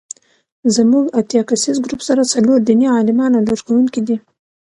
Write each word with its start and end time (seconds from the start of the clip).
زموږ 0.75 1.05
اتیا 1.19 1.41
کسیز 1.49 1.77
ګروپ 1.83 2.01
سره 2.09 2.29
څلور 2.33 2.59
دیني 2.67 2.87
عالمان 2.97 3.31
او 3.35 3.41
لارښوونکي 3.47 4.01
دي. 4.07 4.17